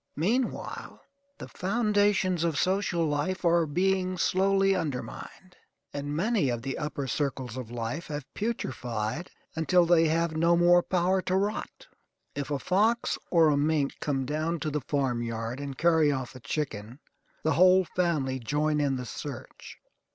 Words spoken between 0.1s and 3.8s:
Meanwhile the foundations of social life are